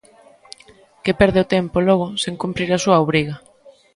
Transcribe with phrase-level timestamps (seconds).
[1.03, 3.35] Que perde o tempo, logo, sen cumprir a súa obriga.